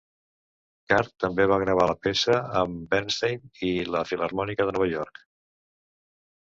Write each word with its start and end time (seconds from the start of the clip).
Karr 0.93 1.03
també 1.23 1.45
va 1.51 1.59
gravar 1.65 1.85
la 1.91 1.97
peça 2.07 2.39
amb 2.63 2.81
Bernstein 2.95 3.45
i 3.71 3.71
la 3.97 4.05
Filharmònica 4.13 4.71
de 4.73 4.77
Nova 4.81 4.93
York. 4.97 5.25